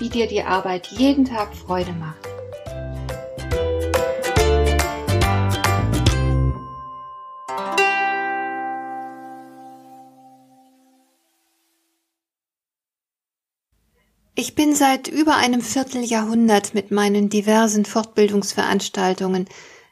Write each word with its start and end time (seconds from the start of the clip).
wie 0.00 0.08
dir 0.08 0.26
die 0.26 0.42
Arbeit 0.42 0.88
jeden 0.88 1.24
Tag 1.26 1.54
Freude 1.54 1.92
macht. 1.92 2.26
Ich 14.34 14.54
bin 14.54 14.74
seit 14.74 15.06
über 15.06 15.36
einem 15.36 15.60
Vierteljahrhundert 15.60 16.72
mit 16.72 16.90
meinen 16.90 17.28
diversen 17.28 17.84
Fortbildungsveranstaltungen 17.84 19.46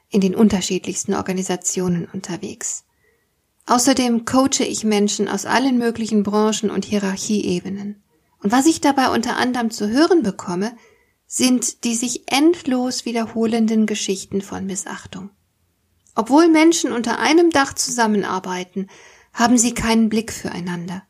in 0.08 0.22
den 0.22 0.34
unterschiedlichsten 0.34 1.12
Organisationen 1.12 2.08
unterwegs. 2.10 2.84
Außerdem 3.66 4.24
coache 4.24 4.64
ich 4.64 4.84
Menschen 4.84 5.28
aus 5.28 5.44
allen 5.44 5.76
möglichen 5.76 6.22
Branchen 6.22 6.70
und 6.70 6.86
Hierarchieebenen. 6.86 8.02
Und 8.42 8.52
was 8.52 8.66
ich 8.66 8.80
dabei 8.80 9.10
unter 9.10 9.36
anderem 9.36 9.70
zu 9.70 9.88
hören 9.88 10.22
bekomme, 10.22 10.76
sind 11.26 11.84
die 11.84 11.94
sich 11.94 12.30
endlos 12.32 13.04
wiederholenden 13.04 13.86
Geschichten 13.86 14.40
von 14.40 14.66
Missachtung. 14.66 15.30
Obwohl 16.14 16.48
Menschen 16.48 16.92
unter 16.92 17.18
einem 17.18 17.50
Dach 17.50 17.74
zusammenarbeiten, 17.74 18.88
haben 19.32 19.58
sie 19.58 19.74
keinen 19.74 20.08
Blick 20.08 20.32
füreinander. 20.32 21.02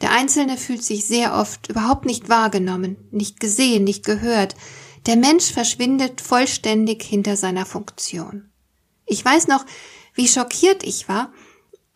Der 0.00 0.12
Einzelne 0.12 0.56
fühlt 0.56 0.84
sich 0.84 1.06
sehr 1.06 1.34
oft 1.34 1.68
überhaupt 1.68 2.04
nicht 2.04 2.28
wahrgenommen, 2.28 2.96
nicht 3.10 3.40
gesehen, 3.40 3.84
nicht 3.84 4.04
gehört. 4.04 4.54
Der 5.06 5.16
Mensch 5.16 5.52
verschwindet 5.52 6.20
vollständig 6.20 7.02
hinter 7.02 7.36
seiner 7.36 7.66
Funktion. 7.66 8.50
Ich 9.06 9.24
weiß 9.24 9.48
noch, 9.48 9.64
wie 10.14 10.28
schockiert 10.28 10.84
ich 10.84 11.08
war, 11.08 11.32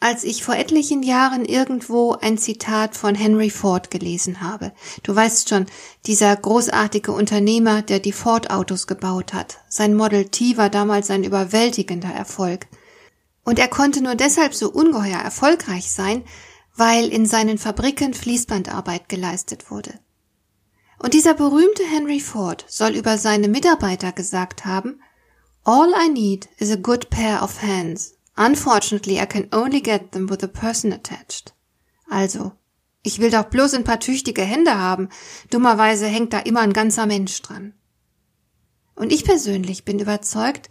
als 0.02 0.24
ich 0.24 0.42
vor 0.42 0.56
etlichen 0.56 1.04
Jahren 1.04 1.44
irgendwo 1.44 2.16
ein 2.20 2.36
Zitat 2.36 2.96
von 2.96 3.14
Henry 3.14 3.50
Ford 3.50 3.88
gelesen 3.88 4.40
habe. 4.40 4.72
Du 5.04 5.14
weißt 5.14 5.48
schon, 5.48 5.66
dieser 6.06 6.34
großartige 6.34 7.12
Unternehmer, 7.12 7.82
der 7.82 8.00
die 8.00 8.10
Ford-Autos 8.10 8.88
gebaut 8.88 9.32
hat. 9.32 9.58
Sein 9.68 9.94
Model 9.94 10.24
T 10.28 10.56
war 10.56 10.70
damals 10.70 11.08
ein 11.12 11.22
überwältigender 11.22 12.08
Erfolg. 12.12 12.66
Und 13.44 13.60
er 13.60 13.68
konnte 13.68 14.02
nur 14.02 14.16
deshalb 14.16 14.54
so 14.54 14.72
ungeheuer 14.72 15.20
erfolgreich 15.20 15.92
sein, 15.92 16.24
weil 16.74 17.06
in 17.06 17.24
seinen 17.24 17.58
Fabriken 17.58 18.12
Fließbandarbeit 18.12 19.08
geleistet 19.08 19.70
wurde. 19.70 20.00
Und 20.98 21.14
dieser 21.14 21.34
berühmte 21.34 21.84
Henry 21.84 22.18
Ford 22.18 22.64
soll 22.66 22.96
über 22.96 23.18
seine 23.18 23.46
Mitarbeiter 23.46 24.10
gesagt 24.10 24.64
haben, 24.64 25.00
All 25.62 25.92
I 25.96 26.08
need 26.08 26.48
is 26.58 26.72
a 26.72 26.76
good 26.76 27.08
pair 27.08 27.40
of 27.40 27.62
hands 27.62 28.16
Unfortunately, 28.36 29.20
I 29.20 29.26
can 29.26 29.48
only 29.52 29.80
get 29.80 30.12
them 30.12 30.28
with 30.28 30.42
a 30.42 30.48
person 30.48 30.92
attached. 30.92 31.54
Also, 32.08 32.52
ich 33.02 33.18
will 33.18 33.30
doch 33.30 33.44
bloß 33.44 33.74
ein 33.74 33.84
paar 33.84 34.00
tüchtige 34.00 34.42
Hände 34.42 34.78
haben. 34.78 35.08
Dummerweise 35.50 36.06
hängt 36.06 36.32
da 36.32 36.38
immer 36.38 36.60
ein 36.60 36.72
ganzer 36.72 37.06
Mensch 37.06 37.40
dran. 37.42 37.74
Und 38.94 39.12
ich 39.12 39.24
persönlich 39.24 39.84
bin 39.84 39.98
überzeugt, 39.98 40.70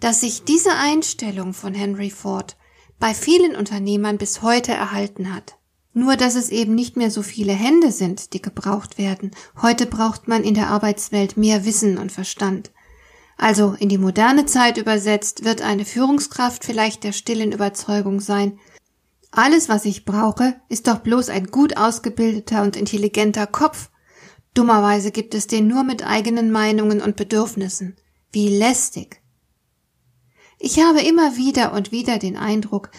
dass 0.00 0.20
sich 0.20 0.44
diese 0.44 0.72
Einstellung 0.72 1.52
von 1.52 1.74
Henry 1.74 2.10
Ford 2.10 2.56
bei 2.98 3.14
vielen 3.14 3.56
Unternehmern 3.56 4.18
bis 4.18 4.42
heute 4.42 4.72
erhalten 4.72 5.34
hat. 5.34 5.58
Nur 5.92 6.16
dass 6.16 6.34
es 6.34 6.50
eben 6.50 6.74
nicht 6.74 6.96
mehr 6.96 7.10
so 7.10 7.22
viele 7.22 7.52
Hände 7.52 7.92
sind, 7.92 8.32
die 8.32 8.42
gebraucht 8.42 8.98
werden. 8.98 9.30
Heute 9.62 9.86
braucht 9.86 10.26
man 10.26 10.42
in 10.42 10.54
der 10.54 10.68
Arbeitswelt 10.68 11.36
mehr 11.36 11.64
Wissen 11.64 11.98
und 11.98 12.12
Verstand. 12.12 12.72
Also 13.36 13.74
in 13.78 13.88
die 13.88 13.98
moderne 13.98 14.46
Zeit 14.46 14.78
übersetzt 14.78 15.44
wird 15.44 15.62
eine 15.62 15.84
Führungskraft 15.84 16.64
vielleicht 16.64 17.04
der 17.04 17.12
stillen 17.12 17.52
Überzeugung 17.52 18.20
sein, 18.20 18.58
alles, 19.36 19.68
was 19.68 19.84
ich 19.84 20.04
brauche, 20.04 20.54
ist 20.68 20.86
doch 20.86 21.00
bloß 21.00 21.28
ein 21.28 21.48
gut 21.48 21.76
ausgebildeter 21.76 22.62
und 22.62 22.76
intelligenter 22.76 23.48
Kopf. 23.48 23.90
Dummerweise 24.54 25.10
gibt 25.10 25.34
es 25.34 25.48
den 25.48 25.66
nur 25.66 25.82
mit 25.82 26.06
eigenen 26.06 26.52
Meinungen 26.52 27.02
und 27.02 27.16
Bedürfnissen. 27.16 27.96
Wie 28.30 28.56
lästig. 28.56 29.20
Ich 30.60 30.78
habe 30.80 31.00
immer 31.00 31.36
wieder 31.36 31.72
und 31.72 31.90
wieder 31.90 32.18
den 32.18 32.36
Eindruck, 32.36 32.90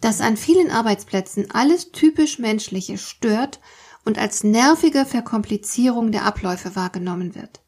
dass 0.00 0.20
an 0.20 0.36
vielen 0.36 0.70
Arbeitsplätzen 0.70 1.50
alles 1.50 1.90
typisch 1.90 2.38
Menschliche 2.38 2.96
stört 2.96 3.60
und 4.04 4.16
als 4.16 4.44
nervige 4.44 5.04
Verkomplizierung 5.04 6.12
der 6.12 6.24
Abläufe 6.24 6.76
wahrgenommen 6.76 7.34
wird. 7.34 7.60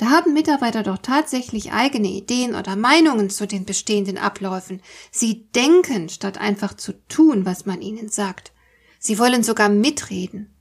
Da 0.00 0.08
haben 0.08 0.32
Mitarbeiter 0.32 0.82
doch 0.82 0.96
tatsächlich 0.96 1.72
eigene 1.72 2.08
Ideen 2.08 2.54
oder 2.54 2.74
Meinungen 2.74 3.28
zu 3.28 3.46
den 3.46 3.66
bestehenden 3.66 4.16
Abläufen. 4.16 4.80
Sie 5.10 5.44
denken, 5.54 6.08
statt 6.08 6.38
einfach 6.38 6.72
zu 6.72 6.94
tun, 7.08 7.44
was 7.44 7.66
man 7.66 7.82
ihnen 7.82 8.08
sagt. 8.08 8.52
Sie 8.98 9.18
wollen 9.18 9.42
sogar 9.42 9.68
mitreden. 9.68 10.54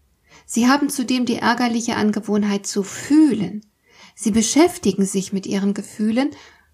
Sie 0.46 0.68
haben 0.68 0.90
zudem 0.90 1.26
die 1.26 1.38
ärgerliche 1.38 1.96
Angewohnheit 1.96 2.68
zu 2.68 2.84
fühlen. 2.84 3.66
Sie 4.14 4.32
beschäftigen 4.32 5.06
sich 5.06 5.32
mit 5.32 5.48
ihren 5.48 5.74
Gefühlen 5.74 6.32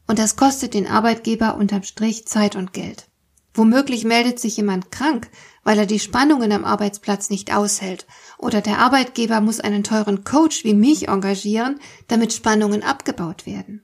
und 0.07 0.17
das 0.17 0.35
kostet 0.35 0.73
den 0.73 0.87
Arbeitgeber 0.87 1.57
unterm 1.57 1.83
Strich 1.83 2.25
Zeit 2.25 2.55
und 2.55 2.73
Geld. 2.73 3.05
Womöglich 3.55 4.03
meldet 4.03 4.39
sich 4.39 4.57
jemand 4.57 4.91
krank, 4.91 5.29
weil 5.63 5.79
er 5.79 5.85
die 5.85 5.99
Spannungen 5.99 6.51
am 6.51 6.65
Arbeitsplatz 6.65 7.29
nicht 7.29 7.55
aushält, 7.55 8.05
oder 8.37 8.61
der 8.61 8.79
Arbeitgeber 8.79 9.39
muss 9.39 9.61
einen 9.61 9.83
teuren 9.83 10.25
Coach 10.25 10.65
wie 10.65 10.73
mich 10.73 11.07
engagieren, 11.07 11.79
damit 12.07 12.33
Spannungen 12.33 12.83
abgebaut 12.83 13.45
werden. 13.45 13.81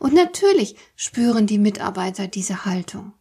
Und 0.00 0.14
natürlich 0.14 0.74
spüren 0.96 1.46
die 1.46 1.58
Mitarbeiter 1.58 2.26
diese 2.26 2.64
Haltung. 2.64 3.12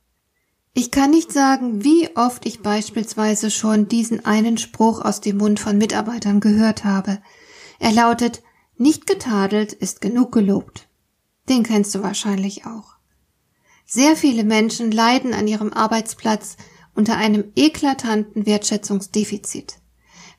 Ich 0.73 0.89
kann 0.89 1.11
nicht 1.11 1.31
sagen, 1.31 1.83
wie 1.83 2.09
oft 2.16 2.45
ich 2.47 2.61
beispielsweise 2.61 3.51
schon 3.51 3.88
diesen 3.88 4.25
einen 4.25 4.57
Spruch 4.57 5.01
aus 5.01 5.22
dem 5.22 5.38
Mund 5.38 5.59
von 5.59 5.78
Mitarbeitern 5.78 6.39
gehört 6.39 6.85
habe. 6.85 7.22
Er 7.78 7.91
lautet, 7.91 8.41
nicht 8.78 9.05
getadelt 9.05 9.73
ist 9.73 10.01
genug 10.01 10.31
gelobt. 10.31 10.88
Den 11.49 11.61
kennst 11.61 11.93
du 11.93 12.01
wahrscheinlich 12.01 12.66
auch. 12.66 12.95
Sehr 13.86 14.16
viele 14.16 14.44
Menschen 14.44 14.92
leiden 14.92 15.34
an 15.34 15.47
ihrem 15.47 15.74
Arbeitsplatz 15.74 16.58
unter 16.96 17.18
einem 17.18 17.52
eklatanten 17.56 18.46
Wertschätzungsdefizit. 18.46 19.78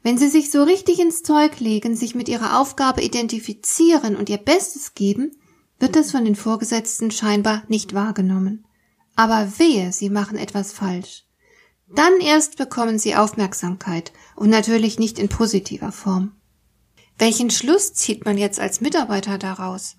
Wenn 0.02 0.18
sie 0.18 0.28
sich 0.28 0.50
so 0.50 0.62
richtig 0.64 0.98
ins 0.98 1.22
Zeug 1.22 1.60
legen, 1.60 1.94
sich 1.94 2.14
mit 2.14 2.28
ihrer 2.28 2.60
Aufgabe 2.60 3.02
identifizieren 3.02 4.16
und 4.16 4.28
ihr 4.28 4.38
Bestes 4.38 4.94
geben, 4.94 5.32
wird 5.78 5.96
das 5.96 6.10
von 6.10 6.24
den 6.24 6.36
Vorgesetzten 6.36 7.10
scheinbar 7.10 7.62
nicht 7.68 7.94
wahrgenommen. 7.94 8.64
Aber 9.14 9.58
wehe, 9.58 9.92
sie 9.92 10.10
machen 10.10 10.38
etwas 10.38 10.72
falsch. 10.72 11.24
Dann 11.94 12.20
erst 12.20 12.56
bekommen 12.56 12.98
sie 12.98 13.14
Aufmerksamkeit 13.14 14.12
und 14.34 14.48
natürlich 14.48 14.98
nicht 14.98 15.18
in 15.18 15.28
positiver 15.28 15.92
Form. 15.92 16.32
Welchen 17.18 17.50
Schluss 17.50 17.92
zieht 17.92 18.24
man 18.24 18.38
jetzt 18.38 18.58
als 18.58 18.80
Mitarbeiter 18.80 19.38
daraus? 19.38 19.96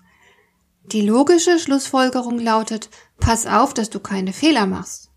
Die 0.92 1.00
logische 1.00 1.58
Schlussfolgerung 1.58 2.38
lautet, 2.38 2.90
pass 3.18 3.46
auf, 3.46 3.72
dass 3.72 3.90
du 3.90 4.00
keine 4.00 4.32
Fehler 4.32 4.66
machst. 4.66 5.10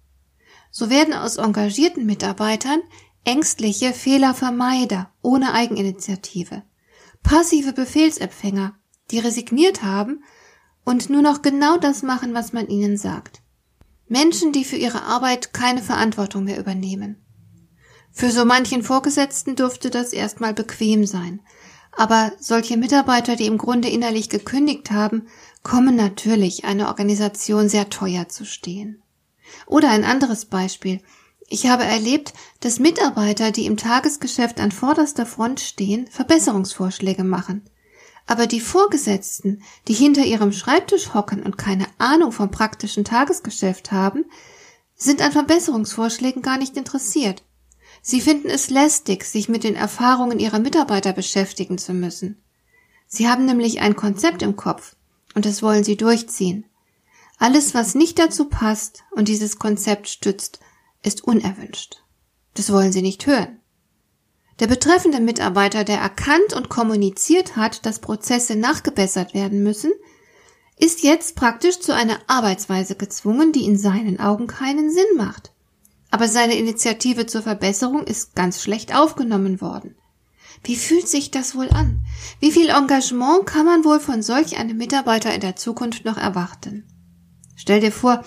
So 0.71 0.89
werden 0.89 1.13
aus 1.13 1.37
engagierten 1.37 2.05
Mitarbeitern 2.05 2.81
ängstliche 3.25 3.93
Fehlervermeider 3.93 5.11
ohne 5.21 5.53
Eigeninitiative, 5.53 6.63
passive 7.23 7.73
Befehlsempfänger, 7.73 8.77
die 9.11 9.19
resigniert 9.19 9.83
haben 9.83 10.23
und 10.85 11.09
nur 11.09 11.21
noch 11.21 11.41
genau 11.41 11.77
das 11.77 12.03
machen, 12.03 12.33
was 12.33 12.53
man 12.53 12.67
ihnen 12.67 12.95
sagt. 12.95 13.41
Menschen, 14.07 14.53
die 14.53 14.63
für 14.63 14.77
ihre 14.77 15.03
Arbeit 15.03 15.53
keine 15.53 15.81
Verantwortung 15.81 16.45
mehr 16.45 16.59
übernehmen. 16.59 17.17
Für 18.11 18.31
so 18.31 18.45
manchen 18.45 18.83
Vorgesetzten 18.83 19.57
dürfte 19.57 19.89
das 19.89 20.13
erstmal 20.13 20.53
bequem 20.53 21.05
sein, 21.05 21.41
aber 21.91 22.31
solche 22.39 22.77
Mitarbeiter, 22.77 23.35
die 23.35 23.47
im 23.47 23.57
Grunde 23.57 23.89
innerlich 23.89 24.29
gekündigt 24.29 24.91
haben, 24.91 25.27
kommen 25.67 25.97
natürlich 25.97 26.63
einer 26.63 26.87
Organisation 26.87 27.67
sehr 27.67 27.89
teuer 27.89 28.29
zu 28.29 28.45
stehen. 28.45 29.03
Oder 29.65 29.89
ein 29.89 30.05
anderes 30.05 30.45
Beispiel. 30.45 31.01
Ich 31.49 31.67
habe 31.67 31.83
erlebt, 31.83 32.33
dass 32.61 32.79
Mitarbeiter, 32.79 33.51
die 33.51 33.65
im 33.65 33.75
Tagesgeschäft 33.75 34.61
an 34.61 34.71
vorderster 34.71 35.25
Front 35.25 35.59
stehen, 35.59 36.07
Verbesserungsvorschläge 36.07 37.25
machen. 37.25 37.69
Aber 38.27 38.47
die 38.47 38.61
Vorgesetzten, 38.61 39.61
die 39.89 39.93
hinter 39.93 40.23
ihrem 40.23 40.53
Schreibtisch 40.53 41.13
hocken 41.13 41.43
und 41.43 41.57
keine 41.57 41.87
Ahnung 41.97 42.31
vom 42.31 42.49
praktischen 42.49 43.03
Tagesgeschäft 43.03 43.91
haben, 43.91 44.23
sind 44.95 45.21
an 45.21 45.33
Verbesserungsvorschlägen 45.33 46.41
gar 46.41 46.57
nicht 46.57 46.77
interessiert. 46.77 47.43
Sie 48.01 48.21
finden 48.21 48.49
es 48.49 48.69
lästig, 48.69 49.25
sich 49.25 49.49
mit 49.49 49.65
den 49.65 49.75
Erfahrungen 49.75 50.39
ihrer 50.39 50.59
Mitarbeiter 50.59 51.11
beschäftigen 51.11 51.77
zu 51.77 51.93
müssen. 51.93 52.41
Sie 53.05 53.27
haben 53.27 53.45
nämlich 53.45 53.81
ein 53.81 53.97
Konzept 53.97 54.41
im 54.41 54.55
Kopf 54.55 54.96
und 55.37 55.45
das 55.45 55.61
wollen 55.61 55.83
Sie 55.83 55.95
durchziehen. 55.95 56.65
Alles, 57.37 57.75
was 57.75 57.93
nicht 57.93 58.17
dazu 58.17 58.45
passt 58.45 59.03
und 59.11 59.27
dieses 59.27 59.59
Konzept 59.59 60.07
stützt, 60.07 60.59
ist 61.03 61.23
unerwünscht. 61.25 62.01
Das 62.55 62.73
wollen 62.73 62.91
Sie 62.91 63.03
nicht 63.03 63.27
hören. 63.27 63.59
Der 64.59 64.65
betreffende 64.65 65.19
Mitarbeiter, 65.19 65.83
der 65.83 65.99
erkannt 65.99 66.53
und 66.55 66.69
kommuniziert 66.69 67.55
hat, 67.55 67.85
dass 67.85 67.99
Prozesse 67.99 68.55
nachgebessert 68.55 69.35
werden 69.35 69.61
müssen, 69.61 69.91
ist 70.75 71.03
jetzt 71.03 71.35
praktisch 71.35 71.81
zu 71.81 71.93
einer 71.93 72.17
Arbeitsweise 72.25 72.95
gezwungen, 72.95 73.51
die 73.51 73.65
in 73.65 73.77
seinen 73.77 74.19
Augen 74.19 74.47
keinen 74.47 74.89
Sinn 74.91 75.17
macht. 75.17 75.51
Aber 76.09 76.27
seine 76.27 76.57
Initiative 76.57 77.27
zur 77.27 77.43
Verbesserung 77.43 78.05
ist 78.05 78.33
ganz 78.33 78.63
schlecht 78.63 78.95
aufgenommen 78.95 79.61
worden. 79.61 79.96
Wie 80.63 80.75
fühlt 80.75 81.07
sich 81.07 81.31
das 81.31 81.55
wohl 81.55 81.69
an? 81.69 82.03
Wie 82.39 82.51
viel 82.51 82.69
Engagement 82.69 83.45
kann 83.45 83.65
man 83.65 83.83
wohl 83.83 83.99
von 83.99 84.21
solch 84.21 84.57
einem 84.57 84.77
Mitarbeiter 84.77 85.33
in 85.33 85.41
der 85.41 85.55
Zukunft 85.55 86.05
noch 86.05 86.17
erwarten? 86.17 86.85
Stell 87.55 87.79
dir 87.79 87.91
vor, 87.91 88.23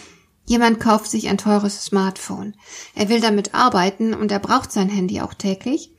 jemand 0.47 0.81
kauft 0.81 1.11
sich 1.11 1.29
ein 1.29 1.39
teures 1.39 1.85
Smartphone. 1.85 2.55
Er 2.95 3.09
will 3.09 3.21
damit 3.21 3.55
arbeiten 3.55 4.15
und 4.15 4.33
er 4.33 4.41
braucht 4.41 4.73
sein 4.73 4.89
Handy 4.89 5.21
auch 5.21 5.35
täglich. 5.35 5.93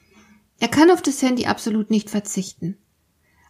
Er 0.59 0.67
kann 0.67 0.91
auf 0.91 1.01
das 1.01 1.21
Handy 1.21 1.45
absolut 1.45 1.89
nicht 1.89 2.09
verzichten. 2.09 2.77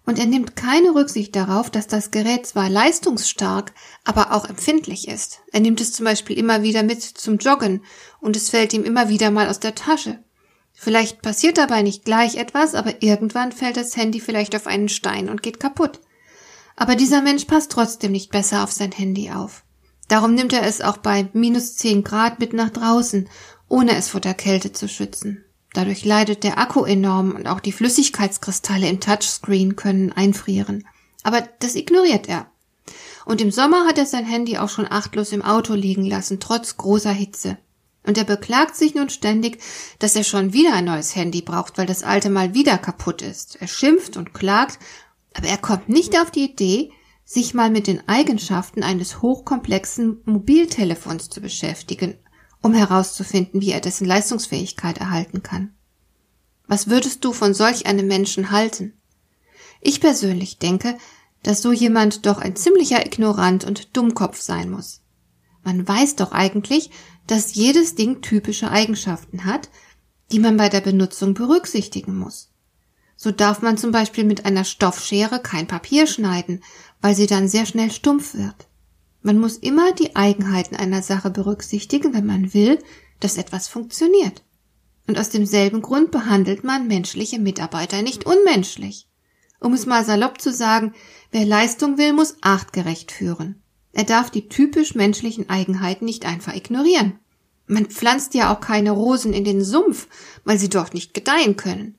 Und 0.06 0.18
er 0.18 0.26
nimmt 0.26 0.56
keine 0.56 0.96
Rücksicht 0.96 1.36
darauf, 1.36 1.70
dass 1.70 1.88
das 1.88 2.10
Gerät 2.10 2.48
zwar 2.48 2.70
leistungsstark, 2.70 3.74
aber 4.04 4.34
auch 4.34 4.50
empfindlich 4.50 5.08
ist. 5.08 5.42
Er 5.52 5.60
nimmt 5.60 5.80
es 5.80 5.94
zum 5.94 6.06
Beispiel 6.06 6.38
immer 6.38 6.64
wieder 6.64 6.84
mit 6.84 7.04
zum 7.04 7.38
Joggen 7.38 7.84
und 8.20 8.36
es 8.36 8.50
fällt 8.50 8.74
ihm 8.74 8.84
immer 8.84 9.10
wieder 9.10 9.30
mal 9.30 9.48
aus 9.48 9.60
der 9.60 9.76
Tasche. 9.76 10.24
Vielleicht 10.84 11.22
passiert 11.22 11.60
dabei 11.60 11.84
nicht 11.84 12.06
gleich 12.06 12.38
etwas, 12.38 12.74
aber 12.74 13.04
irgendwann 13.04 13.52
fällt 13.52 13.78
das 13.78 13.96
Handy 13.96 14.20
vielleicht 14.20 14.56
auf 14.56 14.66
einen 14.66 14.90
Stein 14.90 15.30
und 15.30 15.44
geht 15.44 15.60
kaputt. 15.60 16.00
Aber 16.76 16.96
dieser 16.96 17.22
Mensch 17.22 17.46
passt 17.46 17.72
trotzdem 17.72 18.14
nicht 18.14 18.32
besser 18.32 18.64
auf 18.64 18.72
sein 18.72 18.92
Handy 18.92 19.30
auf. 19.30 19.64
Darum 20.08 20.34
nimmt 20.34 20.54
er 20.54 20.64
es 20.64 20.82
auch 20.82 20.98
bei 20.98 21.30
minus 21.34 21.76
zehn 21.76 22.04
Grad 22.04 22.40
mit 22.40 22.54
nach 22.54 22.72
draußen, 22.72 23.30
ohne 23.70 23.96
es 23.96 24.10
vor 24.10 24.22
der 24.22 24.34
Kälte 24.34 24.72
zu 24.72 24.88
schützen. 24.88 25.46
Dadurch 25.76 26.04
leidet 26.04 26.44
der 26.44 26.58
Akku 26.58 26.84
enorm 26.84 27.34
und 27.34 27.46
auch 27.46 27.60
die 27.60 27.74
Flüssigkeitskristalle 27.74 28.90
im 28.90 29.00
Touchscreen 29.00 29.76
können 29.76 30.12
einfrieren. 30.12 30.88
Aber 31.22 31.48
das 31.60 31.76
ignoriert 31.76 32.28
er. 32.28 32.50
Und 33.26 33.40
im 33.40 33.52
Sommer 33.52 33.86
hat 33.86 34.00
er 34.00 34.08
sein 34.08 34.26
Handy 34.26 34.58
auch 34.58 34.70
schon 34.70 34.92
achtlos 34.92 35.32
im 35.32 35.44
Auto 35.44 35.76
liegen 35.76 36.08
lassen, 36.08 36.40
trotz 36.40 36.76
großer 36.76 37.12
Hitze. 37.12 37.60
Und 38.04 38.18
er 38.18 38.24
beklagt 38.24 38.76
sich 38.76 38.96
nun 38.96 39.10
ständig, 39.10 39.62
dass 40.00 40.16
er 40.16 40.24
schon 40.24 40.54
wieder 40.54 40.74
ein 40.74 40.86
neues 40.86 41.16
Handy 41.16 41.42
braucht, 41.42 41.78
weil 41.78 41.86
das 41.86 42.04
alte 42.04 42.30
mal 42.30 42.54
wieder 42.54 42.78
kaputt 42.78 43.22
ist. 43.22 43.62
Er 43.62 43.68
schimpft 43.68 44.18
und 44.18 44.34
klagt, 44.34 44.80
aber 45.34 45.48
er 45.48 45.58
kommt 45.58 45.88
nicht 45.88 46.18
auf 46.20 46.32
die 46.32 46.46
Idee, 46.46 46.92
sich 47.24 47.54
mal 47.54 47.70
mit 47.70 47.88
den 47.88 48.08
Eigenschaften 48.10 48.84
eines 48.84 49.22
hochkomplexen 49.22 50.22
Mobiltelefons 50.26 51.30
zu 51.30 51.42
beschäftigen, 51.42 52.18
um 52.62 52.74
herauszufinden, 52.74 53.62
wie 53.62 53.72
er 53.72 53.80
dessen 53.80 54.06
Leistungsfähigkeit 54.06 54.98
erhalten 54.98 55.44
kann. 55.44 55.74
Was 56.68 56.90
würdest 56.90 57.24
du 57.24 57.34
von 57.34 57.54
solch 57.54 57.86
einem 57.86 58.08
Menschen 58.08 58.52
halten? 58.52 59.00
Ich 59.80 60.02
persönlich 60.02 60.58
denke, 60.58 60.98
dass 61.44 61.62
so 61.62 61.72
jemand 61.72 62.26
doch 62.26 62.40
ein 62.40 62.56
ziemlicher 62.56 63.06
Ignorant 63.06 63.64
und 63.64 63.96
Dummkopf 63.96 64.42
sein 64.42 64.70
muss. 64.70 65.02
Man 65.64 65.88
weiß 65.88 66.16
doch 66.16 66.32
eigentlich, 66.32 66.92
dass 67.32 67.56
jedes 67.56 67.96
Ding 67.96 68.20
typische 68.20 68.72
Eigenschaften 68.72 69.46
hat, 69.46 69.70
die 70.34 70.40
man 70.40 70.58
bei 70.58 70.68
der 70.68 70.82
Benutzung 70.82 71.34
berücksichtigen 71.34 72.18
muss. 72.18 72.50
So 73.16 73.32
darf 73.32 73.62
man 73.62 73.78
zum 73.78 73.94
Beispiel 73.94 74.26
mit 74.26 74.44
einer 74.44 74.66
Stoffschere 74.66 75.42
kein 75.42 75.66
Papier 75.66 76.08
schneiden, 76.08 76.62
weil 77.00 77.16
sie 77.16 77.28
dann 77.28 77.48
sehr 77.48 77.66
schnell 77.66 77.90
stumpf 77.90 78.34
wird. 78.34 78.68
Man 79.22 79.40
muss 79.40 79.56
immer 79.56 79.94
die 79.94 80.14
Eigenheiten 80.14 80.76
einer 80.76 81.02
Sache 81.02 81.30
berücksichtigen, 81.30 82.14
wenn 82.14 82.26
man 82.26 82.54
will, 82.54 82.80
dass 83.22 83.38
etwas 83.38 83.70
funktioniert. 83.70 84.44
Und 85.08 85.18
aus 85.18 85.30
demselben 85.30 85.82
Grund 85.82 86.12
behandelt 86.12 86.66
man 86.66 86.90
menschliche 86.90 87.40
Mitarbeiter 87.40 88.02
nicht 88.02 88.26
unmenschlich. 88.26 89.08
Um 89.62 89.72
es 89.72 89.86
mal 89.86 90.04
salopp 90.04 90.42
zu 90.42 90.52
sagen, 90.52 90.94
wer 91.32 91.46
Leistung 91.46 91.98
will, 91.98 92.12
muss 92.12 92.36
achtgerecht 92.42 93.10
führen. 93.10 93.64
Er 93.94 94.04
darf 94.04 94.32
die 94.32 94.50
typisch 94.50 94.96
menschlichen 94.96 95.50
Eigenheiten 95.50 96.04
nicht 96.04 96.26
einfach 96.26 96.54
ignorieren. 96.54 97.21
Man 97.72 97.86
pflanzt 97.86 98.34
ja 98.34 98.54
auch 98.54 98.60
keine 98.60 98.92
Rosen 98.92 99.32
in 99.32 99.46
den 99.46 99.64
Sumpf, 99.64 100.10
weil 100.44 100.60
sie 100.60 100.68
dort 100.68 100.94
nicht 100.94 101.14
gedeihen 101.14 101.56
können. 101.56 101.98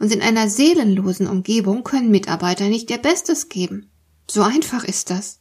Und 0.00 0.12
in 0.12 0.20
einer 0.20 0.50
seelenlosen 0.50 1.28
Umgebung 1.28 1.84
können 1.84 2.10
Mitarbeiter 2.10 2.68
nicht 2.68 2.90
ihr 2.90 2.98
Bestes 2.98 3.48
geben. 3.48 3.88
So 4.28 4.42
einfach 4.42 4.82
ist 4.82 5.10
das. 5.10 5.38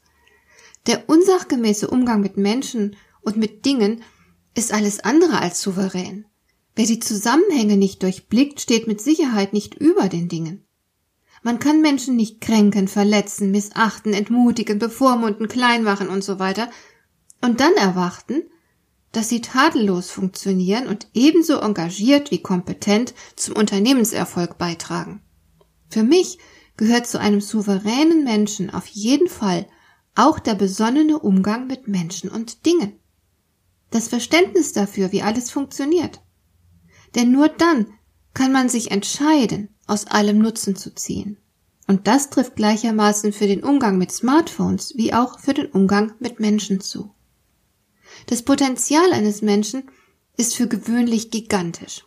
Der 0.86 1.10
unsachgemäße 1.10 1.88
Umgang 1.88 2.22
mit 2.22 2.38
Menschen 2.38 2.96
und 3.22 3.38
mit 3.38 3.66
Dingen 3.66 4.04
ist 4.54 4.72
alles 4.72 5.00
andere 5.00 5.40
als 5.40 5.62
souverän. 5.62 6.26
Wer 6.76 6.86
die 6.86 7.00
Zusammenhänge 7.00 7.76
nicht 7.76 8.04
durchblickt, 8.04 8.62
steht 8.62 8.86
mit 8.86 9.02
Sicherheit 9.02 9.52
nicht 9.52 9.74
über 9.74 10.10
den 10.10 10.28
Dingen. 10.28 10.64
Man 11.42 11.58
kann 11.58 11.82
Menschen 11.82 12.16
nicht 12.16 12.40
kränken, 12.40 12.88
verletzen, 12.88 13.50
missachten, 13.50 14.14
entmutigen, 14.14 14.78
bevormunden, 14.78 15.48
klein 15.48 15.82
machen 15.82 16.08
und 16.08 16.24
so 16.24 16.38
weiter 16.38 16.70
und 17.42 17.60
dann 17.60 17.74
erwarten, 17.74 18.44
dass 19.12 19.30
sie 19.30 19.42
tadellos 19.42 20.10
funktionieren 20.10 20.88
und 20.88 21.08
ebenso 21.14 21.60
engagiert 21.60 22.32
wie 22.32 22.42
kompetent 22.42 23.14
zum 23.36 23.56
Unternehmenserfolg 23.56 24.58
beitragen. 24.58 25.22
Für 25.90 26.04
mich 26.04 26.38
gehört 26.78 27.08
zu 27.08 27.20
einem 27.20 27.42
souveränen 27.42 28.24
Menschen 28.24 28.70
auf 28.70 28.88
jeden 28.88 29.28
Fall 29.28 29.68
auch 30.16 30.40
der 30.40 30.56
besonnene 30.56 31.20
Umgang 31.20 31.68
mit 31.68 31.88
Menschen 31.88 32.30
und 32.30 32.66
Dingen. 32.66 32.94
Das 33.90 34.08
Verständnis 34.08 34.74
dafür, 34.74 35.12
wie 35.12 35.22
alles 35.22 35.52
funktioniert. 35.52 36.22
Denn 37.16 37.32
nur 37.32 37.50
dann 37.50 37.88
kann 38.34 38.52
man 38.52 38.70
sich 38.70 38.92
entscheiden, 38.92 39.70
aus 39.88 40.08
allem 40.08 40.40
Nutzen 40.40 40.76
zu 40.76 40.96
ziehen. 40.96 41.38
Und 41.88 42.08
das 42.08 42.30
trifft 42.30 42.56
gleichermaßen 42.56 43.34
für 43.34 43.48
den 43.48 43.64
Umgang 43.64 43.98
mit 43.98 44.12
Smartphones 44.12 44.94
wie 44.96 45.14
auch 45.14 45.40
für 45.40 45.54
den 45.54 45.68
Umgang 45.68 46.14
mit 46.20 46.40
Menschen 46.40 46.80
zu. 46.80 47.14
Das 48.26 48.44
Potenzial 48.44 49.14
eines 49.14 49.42
Menschen 49.42 49.84
ist 50.38 50.56
für 50.56 50.68
gewöhnlich 50.68 51.32
gigantisch. 51.32 52.06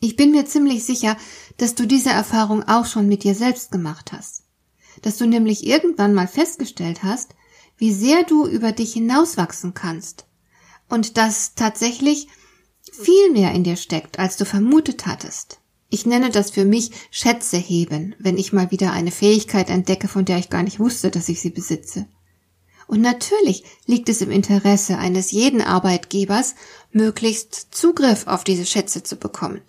Ich 0.00 0.16
bin 0.16 0.32
mir 0.32 0.46
ziemlich 0.46 0.84
sicher, 0.84 1.16
dass 1.58 1.74
du 1.74 1.86
diese 1.86 2.10
Erfahrung 2.10 2.64
auch 2.64 2.86
schon 2.86 3.08
mit 3.08 3.22
dir 3.22 3.34
selbst 3.34 3.70
gemacht 3.70 4.12
hast. 4.12 4.42
Dass 5.02 5.16
du 5.16 5.26
nämlich 5.26 5.66
irgendwann 5.66 6.12
mal 6.12 6.26
festgestellt 6.26 7.02
hast, 7.02 7.34
wie 7.76 7.92
sehr 7.92 8.24
du 8.24 8.46
über 8.46 8.72
dich 8.72 8.92
hinauswachsen 8.92 9.74
kannst 9.74 10.26
und 10.88 11.16
dass 11.16 11.54
tatsächlich 11.54 12.28
viel 12.92 13.30
mehr 13.32 13.52
in 13.52 13.64
dir 13.64 13.76
steckt, 13.76 14.18
als 14.18 14.36
du 14.36 14.44
vermutet 14.44 15.06
hattest. 15.06 15.60
Ich 15.88 16.06
nenne 16.06 16.30
das 16.30 16.50
für 16.50 16.64
mich 16.64 16.90
Schätze 17.10 17.56
heben, 17.56 18.14
wenn 18.18 18.38
ich 18.38 18.52
mal 18.52 18.70
wieder 18.70 18.92
eine 18.92 19.10
Fähigkeit 19.10 19.68
entdecke, 19.68 20.08
von 20.08 20.24
der 20.24 20.38
ich 20.38 20.50
gar 20.50 20.62
nicht 20.62 20.80
wusste, 20.80 21.10
dass 21.10 21.28
ich 21.28 21.40
sie 21.40 21.50
besitze. 21.50 22.06
Und 22.86 23.00
natürlich 23.00 23.64
liegt 23.86 24.08
es 24.08 24.20
im 24.20 24.30
Interesse 24.30 24.98
eines 24.98 25.30
jeden 25.30 25.60
Arbeitgebers, 25.60 26.54
möglichst 26.90 27.68
Zugriff 27.74 28.26
auf 28.26 28.44
diese 28.44 28.66
Schätze 28.66 29.02
zu 29.02 29.16
bekommen. 29.16 29.62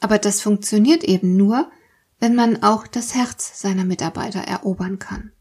Aber 0.00 0.18
das 0.18 0.40
funktioniert 0.40 1.04
eben 1.04 1.36
nur, 1.36 1.70
wenn 2.20 2.34
man 2.34 2.62
auch 2.62 2.86
das 2.86 3.14
Herz 3.14 3.60
seiner 3.60 3.84
Mitarbeiter 3.84 4.40
erobern 4.40 4.98
kann. 4.98 5.32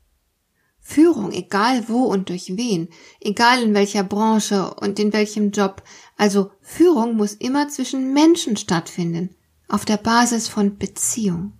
Führung, 0.80 1.34
egal 1.34 1.90
wo 1.90 2.06
und 2.06 2.30
durch 2.30 2.56
wen, 2.56 2.88
egal 3.20 3.62
in 3.62 3.74
welcher 3.74 4.04
Branche 4.04 4.74
und 4.76 5.00
in 5.00 5.12
welchem 5.12 5.52
Job, 5.52 5.84
also 6.16 6.52
Führung 6.62 7.18
muss 7.18 7.34
immer 7.34 7.68
zwischen 7.68 8.14
Menschen 8.14 8.56
stattfinden 8.56 9.36
auf 9.68 9.84
der 9.84 9.98
Basis 9.98 10.48
von 10.48 10.78
Beziehung. 10.78 11.54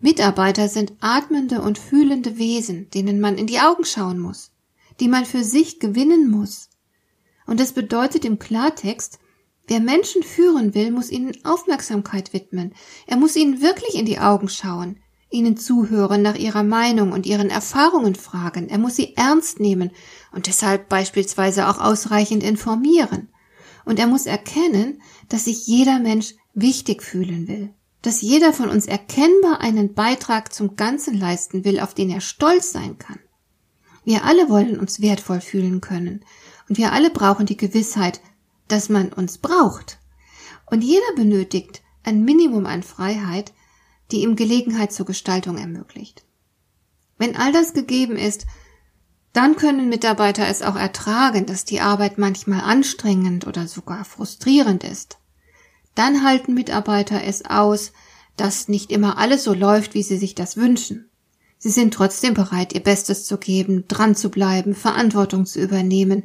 Mitarbeiter 0.00 0.68
sind 0.68 0.92
atmende 1.00 1.62
und 1.62 1.78
fühlende 1.78 2.38
Wesen, 2.38 2.90
denen 2.90 3.20
man 3.20 3.38
in 3.38 3.48
die 3.48 3.58
Augen 3.58 3.84
schauen 3.84 4.20
muss, 4.20 4.52
die 5.00 5.08
man 5.08 5.24
für 5.24 5.44
sich 5.44 5.80
gewinnen 5.80 6.30
muss. 6.30 6.70
Und 7.46 7.60
das 7.60 7.72
bedeutet 7.72 8.24
im 8.24 8.38
Klartext, 8.38 9.18
wer 9.66 9.80
Menschen 9.80 10.22
führen 10.22 10.74
will, 10.74 10.90
muss 10.90 11.10
ihnen 11.10 11.36
Aufmerksamkeit 11.44 12.32
widmen. 12.32 12.74
Er 13.06 13.16
muss 13.16 13.36
ihnen 13.36 13.60
wirklich 13.60 13.96
in 13.96 14.06
die 14.06 14.18
Augen 14.18 14.48
schauen, 14.48 14.98
ihnen 15.30 15.56
zuhören, 15.56 16.22
nach 16.22 16.36
ihrer 16.36 16.62
Meinung 16.62 17.12
und 17.12 17.26
ihren 17.26 17.50
Erfahrungen 17.50 18.14
fragen. 18.14 18.68
Er 18.68 18.78
muss 18.78 18.96
sie 18.96 19.16
ernst 19.16 19.60
nehmen 19.60 19.90
und 20.32 20.46
deshalb 20.46 20.88
beispielsweise 20.88 21.68
auch 21.68 21.78
ausreichend 21.78 22.42
informieren. 22.42 23.28
Und 23.84 23.98
er 23.98 24.06
muss 24.06 24.26
erkennen, 24.26 25.02
dass 25.28 25.44
sich 25.44 25.66
jeder 25.66 25.98
Mensch 25.98 26.34
wichtig 26.54 27.02
fühlen 27.02 27.48
will, 27.48 27.74
dass 28.00 28.22
jeder 28.22 28.52
von 28.52 28.70
uns 28.70 28.86
erkennbar 28.86 29.60
einen 29.60 29.94
Beitrag 29.94 30.54
zum 30.54 30.76
Ganzen 30.76 31.18
leisten 31.18 31.64
will, 31.64 31.80
auf 31.80 31.94
den 31.94 32.10
er 32.10 32.20
stolz 32.20 32.70
sein 32.70 32.98
kann. 32.98 33.18
Wir 34.04 34.24
alle 34.24 34.48
wollen 34.48 34.78
uns 34.78 35.00
wertvoll 35.00 35.40
fühlen 35.40 35.80
können 35.80 36.24
und 36.68 36.78
wir 36.78 36.92
alle 36.92 37.10
brauchen 37.10 37.46
die 37.46 37.56
Gewissheit, 37.56 38.20
dass 38.68 38.88
man 38.88 39.12
uns 39.12 39.38
braucht. 39.38 39.98
Und 40.66 40.82
jeder 40.82 41.14
benötigt 41.16 41.82
ein 42.02 42.24
Minimum 42.24 42.66
an 42.66 42.82
Freiheit, 42.82 43.52
die 44.10 44.22
ihm 44.22 44.36
Gelegenheit 44.36 44.92
zur 44.92 45.06
Gestaltung 45.06 45.58
ermöglicht. 45.58 46.24
Wenn 47.18 47.36
all 47.36 47.52
das 47.52 47.72
gegeben 47.72 48.16
ist, 48.16 48.46
dann 49.32 49.56
können 49.56 49.88
Mitarbeiter 49.88 50.46
es 50.46 50.62
auch 50.62 50.76
ertragen, 50.76 51.46
dass 51.46 51.64
die 51.64 51.80
Arbeit 51.80 52.18
manchmal 52.18 52.60
anstrengend 52.60 53.46
oder 53.46 53.66
sogar 53.66 54.04
frustrierend 54.04 54.84
ist. 54.84 55.18
Dann 55.94 56.24
halten 56.24 56.54
Mitarbeiter 56.54 57.22
es 57.24 57.44
aus, 57.44 57.92
dass 58.36 58.68
nicht 58.68 58.92
immer 58.92 59.18
alles 59.18 59.44
so 59.44 59.54
läuft, 59.54 59.94
wie 59.94 60.02
sie 60.02 60.18
sich 60.18 60.34
das 60.34 60.56
wünschen. 60.56 61.10
Sie 61.64 61.70
sind 61.70 61.94
trotzdem 61.94 62.34
bereit, 62.34 62.74
ihr 62.74 62.82
Bestes 62.82 63.24
zu 63.24 63.38
geben, 63.38 63.88
dran 63.88 64.14
zu 64.14 64.28
bleiben, 64.28 64.74
Verantwortung 64.74 65.46
zu 65.46 65.62
übernehmen, 65.62 66.24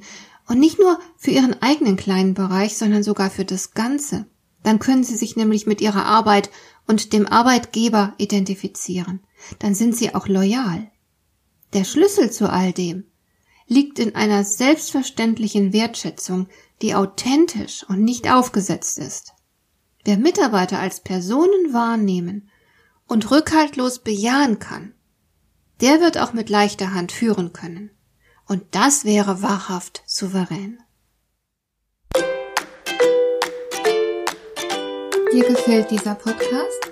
und 0.50 0.60
nicht 0.60 0.80
nur 0.80 1.00
für 1.16 1.32
ihren 1.32 1.62
eigenen 1.62 1.96
kleinen 1.96 2.34
Bereich, 2.34 2.76
sondern 2.76 3.04
sogar 3.04 3.30
für 3.30 3.46
das 3.46 3.72
Ganze. 3.72 4.26
Dann 4.64 4.80
können 4.80 5.06
sie 5.06 5.16
sich 5.16 5.38
nämlich 5.38 5.66
mit 5.66 5.80
ihrer 5.80 6.04
Arbeit 6.04 6.50
und 6.88 7.14
dem 7.14 7.26
Arbeitgeber 7.26 8.16
identifizieren. 8.18 9.22
Dann 9.60 9.76
sind 9.76 9.96
sie 9.96 10.14
auch 10.14 10.28
loyal. 10.28 10.92
Der 11.72 11.86
Schlüssel 11.86 12.30
zu 12.32 12.52
all 12.52 12.74
dem 12.74 13.06
liegt 13.66 13.98
in 13.98 14.16
einer 14.16 14.44
selbstverständlichen 14.44 15.72
Wertschätzung, 15.72 16.50
die 16.82 16.96
authentisch 16.96 17.86
und 17.88 18.04
nicht 18.04 18.30
aufgesetzt 18.30 18.98
ist. 18.98 19.32
Wer 20.04 20.18
Mitarbeiter 20.18 20.80
als 20.80 21.00
Personen 21.00 21.72
wahrnehmen 21.72 22.50
und 23.08 23.32
rückhaltlos 23.32 24.00
bejahen 24.00 24.60
kann, 24.60 24.96
der 25.82 26.02
wird 26.02 26.18
auch 26.18 26.34
mit 26.34 26.50
leichter 26.50 26.94
Hand 26.94 27.12
führen 27.12 27.54
können. 27.54 27.92
Und 28.48 28.64
das 28.72 29.06
wäre 29.06 29.42
wahrhaft 29.42 30.04
souverän. 30.06 30.80
Dir 35.32 35.48
gefällt 35.48 35.92
dieser 35.92 36.16
Podcast? 36.16 36.90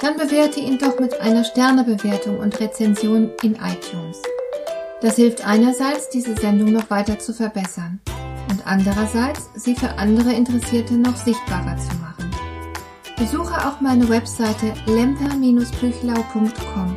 Dann 0.00 0.16
bewerte 0.16 0.60
ihn 0.60 0.78
doch 0.78 0.98
mit 0.98 1.20
einer 1.20 1.44
Sternebewertung 1.44 2.38
und 2.38 2.58
Rezension 2.58 3.32
in 3.42 3.56
iTunes. 3.56 4.22
Das 5.02 5.16
hilft 5.16 5.46
einerseits, 5.46 6.08
diese 6.08 6.34
Sendung 6.36 6.72
noch 6.72 6.88
weiter 6.88 7.18
zu 7.18 7.34
verbessern 7.34 8.00
und 8.50 8.66
andererseits, 8.66 9.50
sie 9.54 9.74
für 9.74 9.98
andere 9.98 10.32
Interessierte 10.32 10.94
noch 10.94 11.16
sichtbarer 11.16 11.76
zu 11.76 11.94
machen. 11.96 12.30
Besuche 13.18 13.68
auch 13.68 13.82
meine 13.82 14.08
Webseite 14.08 14.72
lemper-büchlau.com 14.86 16.96